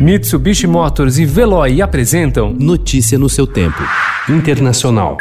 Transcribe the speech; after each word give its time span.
Mitsubishi 0.00 0.66
Motors 0.66 1.18
e 1.18 1.26
Veloy 1.26 1.82
apresentam 1.82 2.54
Notícia 2.54 3.18
no 3.18 3.28
seu 3.28 3.46
tempo. 3.46 3.82
Internacional. 4.30 5.18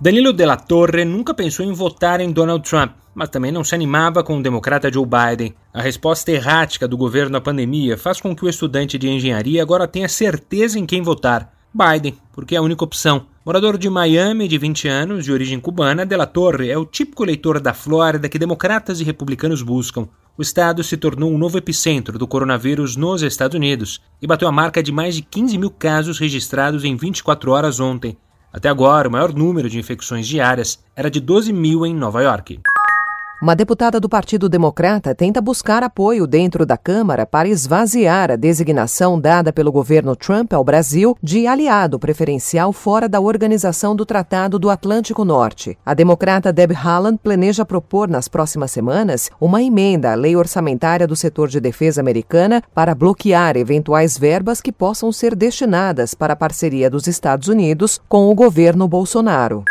Danilo 0.00 0.32
Della 0.32 0.56
Torre 0.56 1.04
nunca 1.04 1.32
pensou 1.32 1.64
em 1.64 1.72
votar 1.72 2.20
em 2.20 2.32
Donald 2.32 2.68
Trump, 2.68 2.90
mas 3.14 3.28
também 3.28 3.52
não 3.52 3.62
se 3.62 3.76
animava 3.76 4.24
com 4.24 4.36
o 4.36 4.42
democrata 4.42 4.92
Joe 4.92 5.06
Biden. 5.06 5.54
A 5.72 5.80
resposta 5.80 6.32
errática 6.32 6.88
do 6.88 6.96
governo 6.96 7.36
à 7.36 7.40
pandemia 7.40 7.96
faz 7.96 8.20
com 8.20 8.34
que 8.34 8.44
o 8.44 8.48
estudante 8.48 8.98
de 8.98 9.08
engenharia 9.08 9.62
agora 9.62 9.86
tenha 9.86 10.08
certeza 10.08 10.76
em 10.76 10.86
quem 10.86 11.02
votar. 11.02 11.54
Biden, 11.72 12.18
porque 12.32 12.56
é 12.56 12.58
a 12.58 12.62
única 12.62 12.82
opção. 12.82 13.26
Morador 13.50 13.76
de 13.76 13.90
Miami, 13.90 14.46
de 14.46 14.56
20 14.56 14.86
anos, 14.86 15.24
de 15.24 15.32
origem 15.32 15.58
cubana, 15.58 16.06
Della 16.06 16.24
Torre 16.24 16.70
é 16.70 16.78
o 16.78 16.86
típico 16.86 17.24
eleitor 17.24 17.58
da 17.58 17.74
Flórida 17.74 18.28
que 18.28 18.38
democratas 18.38 19.00
e 19.00 19.04
republicanos 19.04 19.60
buscam. 19.60 20.08
O 20.38 20.42
estado 20.42 20.84
se 20.84 20.96
tornou 20.96 21.32
um 21.32 21.36
novo 21.36 21.58
epicentro 21.58 22.16
do 22.16 22.28
coronavírus 22.28 22.94
nos 22.94 23.22
Estados 23.22 23.56
Unidos 23.56 24.00
e 24.22 24.26
bateu 24.28 24.46
a 24.46 24.52
marca 24.52 24.80
de 24.80 24.92
mais 24.92 25.16
de 25.16 25.22
15 25.22 25.58
mil 25.58 25.70
casos 25.70 26.20
registrados 26.20 26.84
em 26.84 26.94
24 26.94 27.50
horas 27.50 27.80
ontem. 27.80 28.16
Até 28.52 28.68
agora, 28.68 29.08
o 29.08 29.10
maior 29.10 29.34
número 29.34 29.68
de 29.68 29.80
infecções 29.80 30.28
diárias 30.28 30.78
era 30.94 31.10
de 31.10 31.18
12 31.18 31.52
mil 31.52 31.84
em 31.84 31.92
Nova 31.92 32.22
York. 32.22 32.60
Uma 33.42 33.56
deputada 33.56 33.98
do 33.98 34.06
Partido 34.06 34.50
Democrata 34.50 35.14
tenta 35.14 35.40
buscar 35.40 35.82
apoio 35.82 36.26
dentro 36.26 36.66
da 36.66 36.76
Câmara 36.76 37.24
para 37.24 37.48
esvaziar 37.48 38.30
a 38.30 38.36
designação 38.36 39.18
dada 39.18 39.50
pelo 39.50 39.72
governo 39.72 40.14
Trump 40.14 40.52
ao 40.52 40.62
Brasil 40.62 41.16
de 41.22 41.46
aliado 41.46 41.98
preferencial 41.98 42.70
fora 42.70 43.08
da 43.08 43.18
organização 43.18 43.96
do 43.96 44.04
Tratado 44.04 44.58
do 44.58 44.68
Atlântico 44.68 45.24
Norte. 45.24 45.78
A 45.86 45.94
democrata 45.94 46.52
Deb 46.52 46.72
Haaland 46.72 47.18
planeja 47.22 47.64
propor 47.64 48.10
nas 48.10 48.28
próximas 48.28 48.72
semanas 48.72 49.30
uma 49.40 49.62
emenda 49.62 50.12
à 50.12 50.14
lei 50.14 50.36
orçamentária 50.36 51.06
do 51.06 51.16
setor 51.16 51.48
de 51.48 51.60
defesa 51.60 52.02
americana 52.02 52.62
para 52.74 52.94
bloquear 52.94 53.56
eventuais 53.56 54.18
verbas 54.18 54.60
que 54.60 54.70
possam 54.70 55.10
ser 55.10 55.34
destinadas 55.34 56.12
para 56.12 56.34
a 56.34 56.36
parceria 56.36 56.90
dos 56.90 57.06
Estados 57.06 57.48
Unidos 57.48 57.98
com 58.06 58.28
o 58.28 58.34
governo 58.34 58.86
Bolsonaro. 58.86 59.64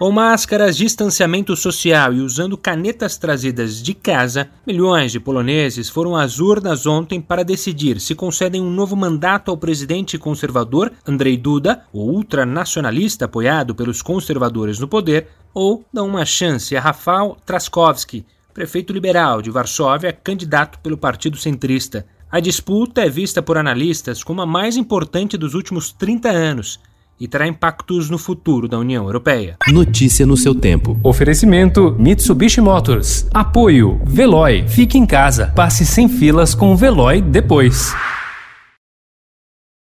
Com 0.00 0.10
máscaras, 0.10 0.78
distanciamento 0.78 1.54
social 1.54 2.14
e 2.14 2.22
usando 2.22 2.56
canetas 2.56 3.18
trazidas 3.18 3.82
de 3.82 3.92
casa, 3.92 4.48
milhões 4.66 5.12
de 5.12 5.20
poloneses 5.20 5.90
foram 5.90 6.16
às 6.16 6.40
urnas 6.40 6.86
ontem 6.86 7.20
para 7.20 7.44
decidir 7.44 8.00
se 8.00 8.14
concedem 8.14 8.62
um 8.62 8.70
novo 8.70 8.96
mandato 8.96 9.50
ao 9.50 9.58
presidente 9.58 10.16
conservador 10.16 10.90
Andrzej 11.06 11.36
Duda, 11.36 11.84
o 11.92 12.00
ultranacionalista 12.00 13.26
apoiado 13.26 13.74
pelos 13.74 14.00
conservadores 14.00 14.78
no 14.78 14.88
poder, 14.88 15.28
ou 15.52 15.84
dão 15.92 16.06
uma 16.06 16.24
chance 16.24 16.74
a 16.74 16.80
Rafał 16.80 17.36
Trzaskowski, 17.44 18.24
prefeito 18.54 18.94
liberal 18.94 19.42
de 19.42 19.50
Varsóvia, 19.50 20.14
candidato 20.14 20.78
pelo 20.78 20.96
Partido 20.96 21.36
Centrista. 21.36 22.06
A 22.32 22.40
disputa 22.40 23.02
é 23.02 23.10
vista 23.10 23.42
por 23.42 23.58
analistas 23.58 24.24
como 24.24 24.40
a 24.40 24.46
mais 24.46 24.78
importante 24.78 25.36
dos 25.36 25.52
últimos 25.52 25.92
30 25.92 26.30
anos 26.30 26.80
e 27.20 27.28
terá 27.28 27.46
impactos 27.46 28.08
no 28.08 28.16
futuro 28.16 28.66
da 28.66 28.78
União 28.78 29.04
Europeia. 29.04 29.56
Notícia 29.68 30.24
no 30.24 30.36
seu 30.36 30.54
tempo. 30.54 30.98
Oferecimento 31.04 31.94
Mitsubishi 31.98 32.62
Motors. 32.62 33.26
Apoio 33.34 34.00
Veloy. 34.06 34.66
Fique 34.66 34.96
em 34.96 35.04
casa. 35.04 35.52
Passe 35.54 35.84
sem 35.84 36.08
filas 36.08 36.54
com 36.54 36.72
o 36.72 36.76
Veloy 36.76 37.20
depois. 37.20 37.94